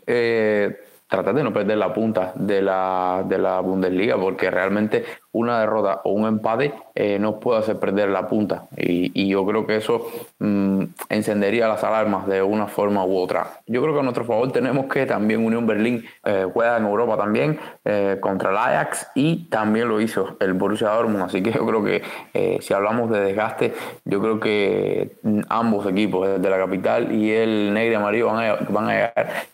[1.08, 6.00] tratar de no perder la punta de la, de la Bundesliga, porque realmente una derrota
[6.04, 8.66] o un empate eh, nos puede hacer perder la punta.
[8.76, 10.06] Y, yo creo que eso
[10.38, 13.60] mm, encendería las alarmas de una forma u otra.
[13.66, 17.18] Yo creo que a nuestro favor tenemos que también Unión Berlín eh, juega en Europa
[17.18, 21.24] también eh, contra el Ajax y también lo hizo el Borussia Dortmund.
[21.24, 22.02] Así que yo creo que
[22.60, 27.74] si hablamos de desgaste, yo creo que mm, ambos equipos, de la capital y el
[27.74, 29.46] negro y amarillo, van a, van a llegar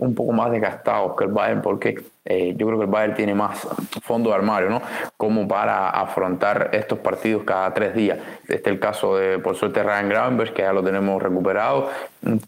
[0.00, 1.96] un poco más desgastados que el Bayern porque
[2.30, 3.66] eh, yo creo que el Bayern tiene más
[4.02, 4.82] fondo de armario, ¿no?
[5.18, 8.18] Como para afrontar estos partidos cada tres días.
[8.44, 11.90] Este es el caso de, por suerte, Ryan Gravenberg, que ya lo tenemos recuperado,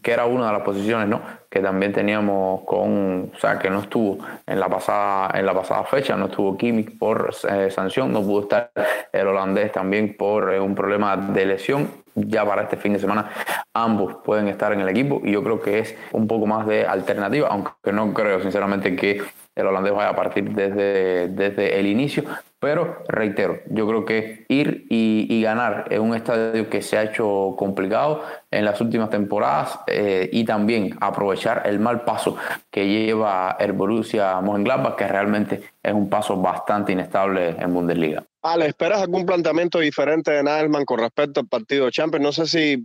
[0.01, 1.21] que era una de las posiciones, ¿no?
[1.51, 5.83] Que también teníamos con, o sea, que no estuvo en la pasada, en la pasada
[5.83, 8.71] fecha, no estuvo Kimmich por eh, sanción, no pudo estar
[9.11, 13.29] el holandés también por eh, un problema de lesión ya para este fin de semana
[13.73, 16.85] ambos pueden estar en el equipo y yo creo que es un poco más de
[16.85, 19.21] alternativa, aunque no creo sinceramente que
[19.55, 22.23] el holandés vaya a partir desde, desde el inicio.
[22.59, 27.55] Pero reitero, yo creo que ir y, ganar en un estadio que se ha hecho
[27.57, 32.35] complicado en las últimas temporadas eh, y también aprovechar el mal paso
[32.69, 38.23] que lleva el Borussia Mönchengladbach, que realmente es un paso bastante inestable en Bundesliga.
[38.43, 42.23] Ale, ¿esperas algún planteamiento diferente de Nagelman con respecto al partido de Champions?
[42.23, 42.83] No sé si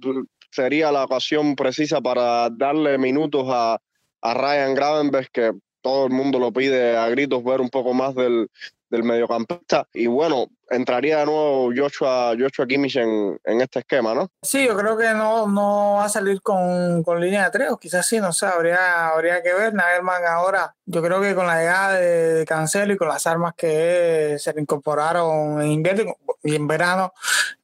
[0.51, 3.79] sería la ocasión precisa para darle minutos a,
[4.23, 5.53] a Ryan Gravenberg, que
[5.83, 8.49] todo el mundo lo pide a gritos ver un poco más del,
[8.89, 9.87] del mediocampista.
[9.93, 14.31] Y bueno, entraría de nuevo Joshua, Joshua Kimmich en, este esquema, ¿no?
[14.43, 17.79] Sí, yo creo que no, no va a salir con, con línea de tres, o
[17.79, 19.75] quizás sí, no sé, habría, habría que ver.
[19.75, 24.37] Nagelman ahora, yo creo que con la llegada de, Cancelo y con las armas que
[24.39, 27.13] se le incorporaron en invierno y en verano,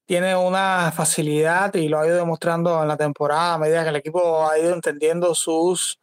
[0.05, 3.97] tiene una facilidad y lo ha ido demostrando en la temporada a medida que el
[3.97, 6.01] equipo ha ido entendiendo sus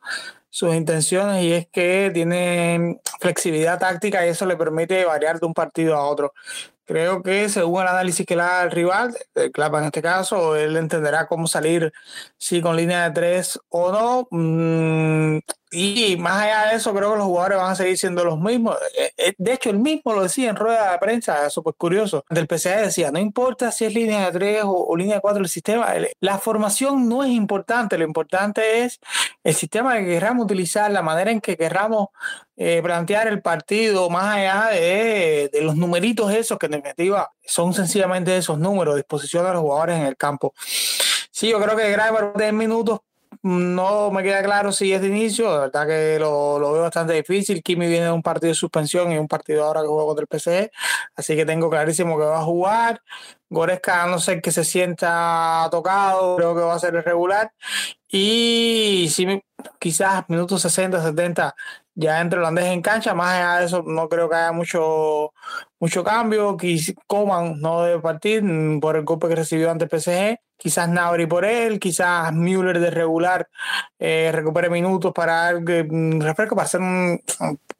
[0.50, 5.54] sus intenciones y es que tiene flexibilidad táctica y eso le permite variar de un
[5.54, 6.34] partido a otro.
[6.86, 10.56] Creo que según el análisis que le da el rival, el Clapa en este caso,
[10.56, 11.94] él entenderá cómo salir,
[12.38, 14.28] si con línea de tres o no.
[15.72, 18.76] Y más allá de eso, creo que los jugadores van a seguir siendo los mismos.
[18.98, 22.26] Eh, eh, de hecho, él mismo lo decía en rueda de prensa, súper curioso.
[22.30, 25.50] Del PCA decía, no importa si es línea de tres o, línea de cuatro el
[25.50, 29.00] sistema, la formación no es importante, lo importante es
[29.44, 32.08] el sistema que querramos utilizar, la manera en que querramos
[32.58, 38.36] eh, plantear el partido más allá de, los numeritos esos que en definitiva son sencillamente
[38.36, 40.54] esos números, disposición de los jugadores en el campo.
[41.32, 43.00] Sí, yo creo que Graver 10 minutos
[43.42, 47.14] no me queda claro si es de inicio, de verdad que lo, lo, veo bastante
[47.14, 47.64] difícil.
[47.64, 50.40] Kimi viene de un partido de suspensión y un partido ahora que juega contra el
[50.40, 50.72] PSG,
[51.16, 53.02] así que tengo clarísimo que va a jugar.
[53.50, 57.52] Goreska, no sé que se sienta tocado, creo que va a ser irregular.
[58.08, 59.42] Y si
[59.80, 61.56] quizás minutos 60, 70
[61.96, 65.34] ya entre holandés en cancha, más allá de eso no creo que haya mucho,
[65.80, 66.58] mucho cambio.
[67.08, 68.44] Coman no debe partir
[68.82, 70.40] por el golpe que recibió ante PSG.
[70.58, 73.48] Quizás Nabri por él, quizás Müller de regular
[73.98, 76.82] eh, recupere minutos para mm, refresco, para hacer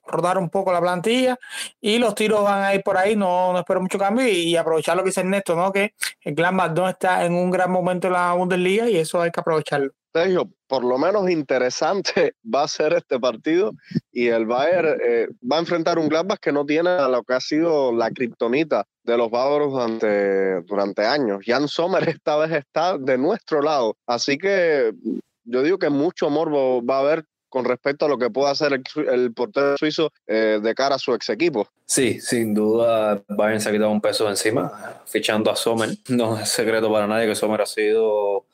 [0.10, 1.38] rodar un poco la plantilla
[1.82, 4.98] y los tiros van a ir por ahí, no, no espero mucho cambio y, aprovechar
[4.98, 5.72] lo que dice Ernesto, ¿no?
[5.72, 9.32] que el Gladbach no está en un gran momento en la Bundesliga y eso hay
[9.32, 9.92] que aprovecharlo.
[10.14, 13.74] Sergio, por lo menos interesante va a ser este partido
[14.12, 17.40] y el Bayern eh, va a enfrentar un Gladbach que no tiene lo que ha
[17.40, 21.42] sido la kriptonita de los bávaros durante, durante años.
[21.46, 24.94] Jan Sommer esta vez está de nuestro lado, así que
[25.44, 28.74] yo digo que mucho morbo va a haber con respecto a lo que puede hacer
[28.74, 31.68] el, portero suizo eh, de cara a su ex equipo.
[31.86, 35.90] Sí, sin duda Bayern se ha quitado un peso encima, fichando a Sommer.
[36.10, 38.46] No es secreto para nadie que Sommer ha sido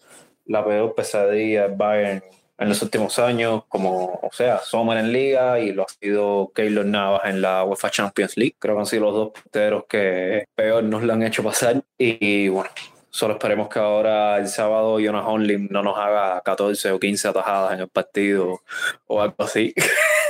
[0.45, 2.23] la peor pesadilla del Bayern
[2.57, 6.85] en los últimos años, como, o sea, Sommer en Liga y lo ha sido Keylor
[6.85, 8.55] Navas en la UEFA Champions League.
[8.57, 11.83] Creo que han sido los dos porteros que peor nos lo han hecho pasar.
[11.97, 12.69] Y, bueno,
[13.09, 17.73] solo esperemos que ahora el sábado Jonas Only no nos haga 14 o 15 atajadas
[17.73, 18.61] en el partido
[19.07, 19.73] o algo así.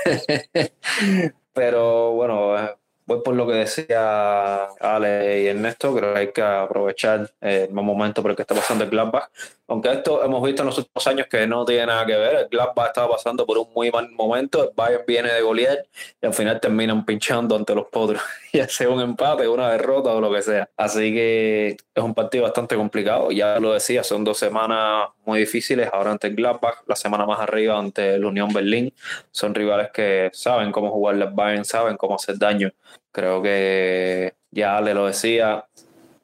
[1.54, 2.56] Pero bueno,
[3.06, 8.22] voy por lo que decía Ale y Ernesto, creo que hay que aprovechar el momento
[8.22, 9.30] por el que está pasando el Gladbach.
[9.68, 12.48] Aunque esto hemos visto en los últimos años que no tiene nada que ver, el
[12.48, 15.86] Gladbach estaba pasando por un muy mal momento, el Bayern viene de golear
[16.22, 18.22] y al final terminan pinchando ante los potros,
[18.56, 20.70] ya sea un empate, una derrota o lo que sea.
[20.78, 25.90] Así que es un partido bastante complicado, ya lo decía, son dos semanas muy difíciles,
[25.92, 28.94] ahora ante el Gladbach, la semana más arriba ante el Unión Berlín,
[29.32, 32.72] son rivales que saben cómo jugar el Bayern, saben cómo hacer daño.
[33.12, 35.66] Creo que ya le lo decía,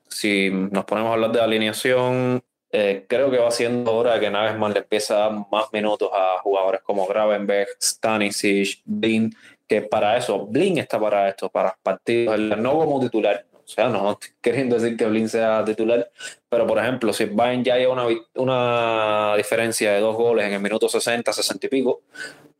[0.07, 4.29] si nos ponemos a hablar de alineación, eh, creo que va siendo hora de que
[4.29, 9.35] Nagelsmann le empiece a dar más minutos a jugadores como Gravenberg, Stanisic, Blin,
[9.71, 13.45] que para eso, Blin está para esto, para partidos, no como titular.
[13.53, 16.11] O sea, no queriendo decir que Blin sea titular,
[16.49, 18.05] pero por ejemplo, si Bayern ya hay una,
[18.35, 22.01] una diferencia de dos goles en el minuto 60, 60 y pico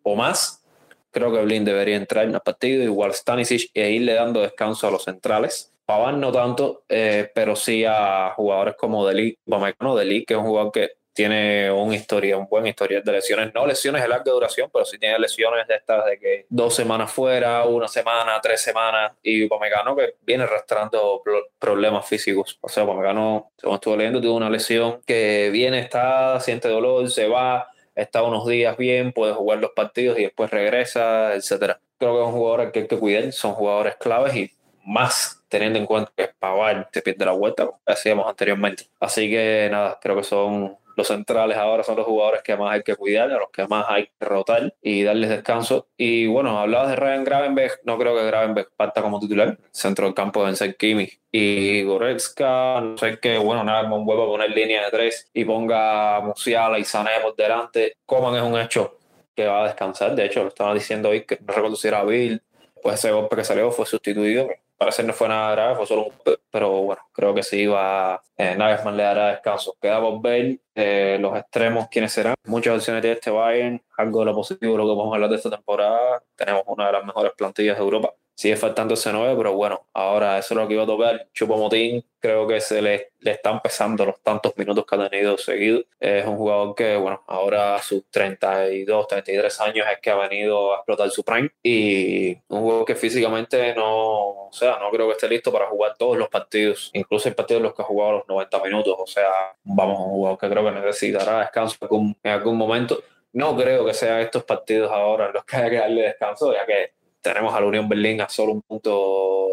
[0.03, 0.63] o más,
[1.11, 4.91] creo que Blin debería entrar en el partido, igual Stanisic, e irle dando descanso a
[4.91, 10.35] los centrales Paván no tanto, eh, pero sí a jugadores como Deli, no Deli, que
[10.35, 10.91] es un jugador que
[11.21, 14.97] tiene un historia, un buen historial de lesiones, no lesiones de larga duración, pero sí
[14.97, 19.95] tiene lesiones de estas de que dos semanas fuera, una semana, tres semanas, y Upamecano
[19.95, 21.21] que viene arrastrando
[21.59, 22.57] problemas físicos.
[22.59, 27.27] O sea, Upamecano, según estuve leyendo, tuvo una lesión que viene, está, siente dolor, se
[27.27, 31.79] va, está unos días bien, puede jugar los partidos y después regresa, etcétera.
[31.99, 34.51] Creo que es un jugador que hay que cuidar, son jugadores claves y
[34.83, 38.85] más teniendo en cuenta que Pavar se pierde la vuelta, como decíamos anteriormente.
[38.99, 42.83] Así que nada, creo que son los centrales ahora son los jugadores que más hay
[42.83, 45.87] que cuidar, a los que más hay que rotar y darles descanso.
[45.97, 50.13] Y bueno, hablabas de Ryan Gravenberg, no creo que Gravenberg parta como titular, centro del
[50.13, 54.85] campo deben ser Kimi y Goretzka, no sé qué, bueno, nada, un huevo poner línea
[54.85, 57.93] de tres y ponga Musiala y Sané por delante.
[58.05, 58.97] Coman es un hecho
[59.35, 62.41] que va a descansar, de hecho lo estaba diciendo hoy, que no recuerdo si Bill,
[62.81, 64.49] pues ese golpe que salió fue sustituido,
[64.81, 66.13] parece no fue nada grave, fue solo un...
[66.49, 68.19] Pero bueno, creo que sí va...
[68.35, 69.77] Eh, Nagelsmann le dará descanso.
[69.79, 72.33] Queda por ver eh, los extremos quiénes serán.
[72.47, 75.35] Muchas opciones de este Bayern, algo de lo positivo, lo que vamos a hablar de
[75.35, 76.23] esta temporada.
[76.35, 78.11] Tenemos una de las mejores plantillas de Europa
[78.41, 81.27] sigue faltando ese 9, pero bueno, ahora eso es lo que iba a tocar.
[81.31, 85.83] Chupomotín creo que se le, le están pesando los tantos minutos que ha tenido seguido.
[85.99, 90.73] Es un jugador que, bueno, ahora a sus 32, 33 años es que ha venido
[90.73, 95.13] a explotar su prime y un jugador que físicamente no, o sea, no creo que
[95.13, 98.13] esté listo para jugar todos los partidos, incluso el partido en los que ha jugado
[98.13, 98.95] los 90 minutos.
[98.97, 99.29] O sea,
[99.63, 101.77] vamos, un jugador que creo que necesitará descanso
[102.23, 103.03] en algún momento.
[103.33, 107.00] No creo que sean estos partidos ahora los que haya que darle descanso, ya que
[107.21, 109.47] tenemos a la Unión Berlín a solo un punto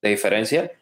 [0.00, 0.72] de diferencia,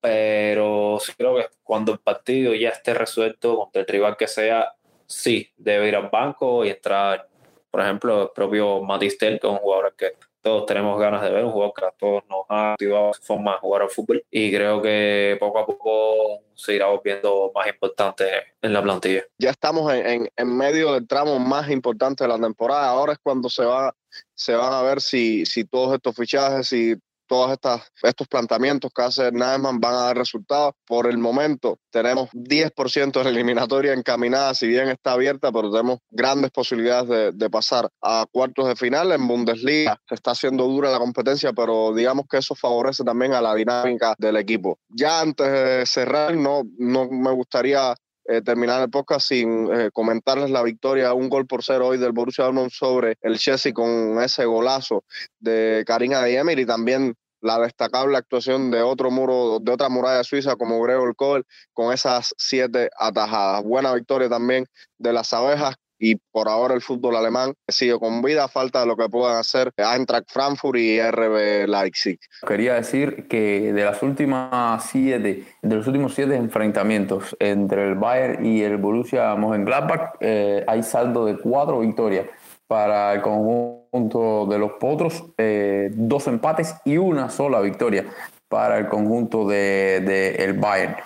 [0.00, 4.74] pero sí creo que cuando el partido ya esté resuelto contra el rival que sea,
[5.06, 7.28] sí, debe ir al banco y entrar,
[7.70, 10.12] por ejemplo, el propio Matistel, que es un jugador que
[10.42, 13.52] todos tenemos ganas de ver, un jugador que a todos nos ha activado su forma
[13.52, 18.24] de jugar al fútbol y creo que poco a poco se irá volviendo más importante
[18.60, 19.22] en la plantilla.
[19.38, 23.48] Ya estamos en, en, medio del tramo más importante de la temporada, ahora es cuando
[23.48, 23.94] se va
[24.34, 26.94] se van a ver si, si todos estos fichajes y
[27.32, 27.58] todos
[28.02, 30.74] estos planteamientos que hace Naaman van a dar resultados.
[30.86, 36.00] Por el momento tenemos 10% de la eliminatoria encaminada, si bien está abierta, pero tenemos
[36.10, 39.12] grandes posibilidades de, pasar a cuartos de final.
[39.12, 43.40] En Bundesliga se está haciendo dura la competencia, pero digamos que eso favorece también a
[43.40, 44.78] la dinámica del equipo.
[44.90, 50.50] Ya antes de cerrar, no, no me gustaría eh, terminar el podcast sin eh, comentarles
[50.50, 54.44] la victoria, un gol por cero hoy del Borussia Dortmund sobre el Chelsea con ese
[54.44, 55.02] golazo
[55.40, 60.56] de Karina de y también la destacable actuación de otro muro, de otra muralla suiza
[60.56, 63.62] como Gregor Kohl con esas siete atajadas.
[63.64, 64.66] Buena victoria también
[64.98, 68.96] de las abejas y por ahora el fútbol alemán sigue con vida, falta de lo
[68.96, 72.18] que puedan hacer Eintracht Frankfurt y RB Leipzig.
[72.46, 78.44] Quería decir que de las últimas siete, de los últimos siete enfrentamientos entre el Bayern
[78.44, 82.26] y el Borussia Mönchengladbach, eh, hay saldo de cuatro victorias
[82.66, 88.06] para el conjunto de los potros, eh, dos empates y una sola victoria
[88.48, 90.96] para el conjunto del de, el Bayern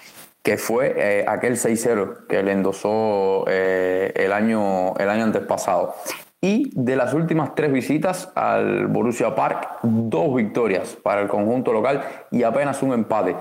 [0.43, 5.97] que fue eh, aquel 6-0 que le endosó eh, el, año, el año antes pasado.
[6.41, 12.05] Y de las últimas tres visitas al Borussia Park, dos victorias para el conjunto local
[12.31, 13.35] y apenas un empate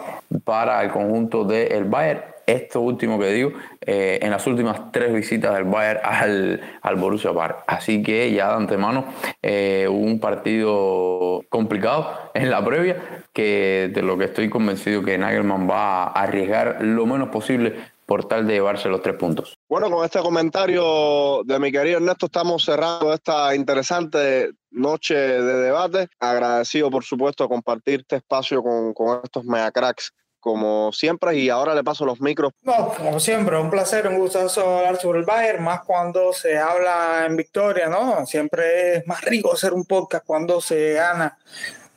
[0.43, 5.53] para el conjunto del Bayern esto último que digo eh, en las últimas tres visitas
[5.53, 7.63] del Bayern al, al Borussia Park.
[7.67, 9.05] Así que ya de antemano
[9.41, 15.69] eh, un partido complicado en la previa que de lo que estoy convencido que Nagelman
[15.69, 19.55] va a arriesgar lo menos posible por tal de llevarse los tres puntos.
[19.67, 26.07] Bueno, con este comentario de mi querido Ernesto estamos cerrando esta interesante noche de debate.
[26.19, 30.13] Agradecido, por supuesto, compartir este espacio con, con estos mega cracks
[30.45, 32.51] como siempre y ahora le paso los micros.
[32.61, 37.25] No, como siempre, un placer, un gustazo hablar sobre el Bayern, más cuando se habla
[37.25, 38.23] en victoria, ¿no?
[38.27, 41.35] Siempre es más rico hacer un podcast cuando se gana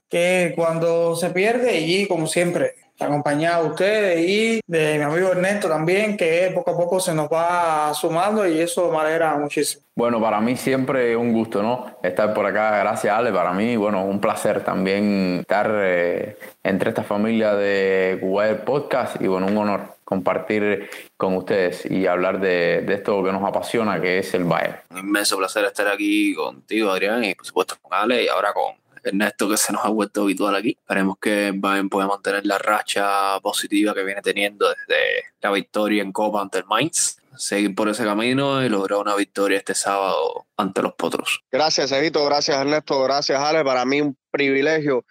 [0.09, 5.69] que cuando se pierde y como siempre, acompañado de ustedes y de mi amigo Ernesto
[5.69, 9.85] también, que poco a poco se nos va sumando y eso me alegra muchísimo.
[9.95, 11.99] Bueno, para mí siempre un gusto, ¿no?
[12.03, 17.03] Estar por acá, gracias Ale, para mí, bueno, un placer también estar eh, entre esta
[17.03, 22.95] familia de Web Podcast y bueno, un honor compartir con ustedes y hablar de, de,
[22.95, 24.79] esto que nos apasiona, que es el Bayern.
[24.91, 28.75] Un inmenso placer estar aquí contigo, Adrián, y por supuesto con Ale y ahora con
[29.09, 30.77] Ernesto que se nos ha vuelto habitual aquí.
[30.81, 36.13] Esperemos que Bayern pueda mantener la racha positiva que viene teniendo desde la victoria en
[36.13, 37.19] Copa ante el Mainz.
[37.37, 41.41] Seguir por ese camino y lograr una victoria este sábado ante los Potros.
[41.53, 42.25] Gracias, Evito.
[42.25, 43.01] Gracias, Ernesto.
[43.05, 43.65] Gracias, Ale.
[43.65, 45.05] Para mí un privilegio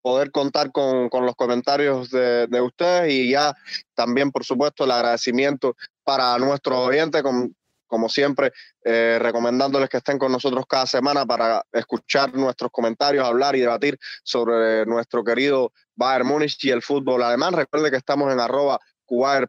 [0.00, 3.54] poder contar con, con los comentarios de, de, ustedes y ya
[3.94, 5.74] también, por supuesto, el agradecimiento
[6.04, 7.22] para nuestros oyentes,
[7.94, 8.50] como siempre,
[8.84, 13.96] eh, recomendándoles que estén con nosotros cada semana para escuchar nuestros comentarios, hablar y debatir
[14.24, 17.52] sobre nuestro querido Bayern Múnich y el fútbol alemán.
[17.52, 18.80] Recuerden que estamos en arroba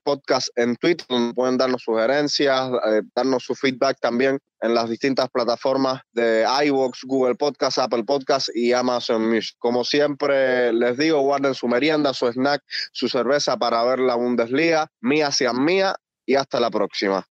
[0.03, 5.27] Podcast en Twitter, donde pueden darnos sugerencias, eh, darnos su feedback también en las distintas
[5.29, 9.55] plataformas de iVoox, Google Podcast, Apple Podcast y Amazon Music.
[9.57, 14.91] Como siempre les digo, guarden su merienda, su snack, su cerveza para ver la Bundesliga.
[15.01, 15.95] Mía sea mía
[16.27, 17.25] y hasta la próxima.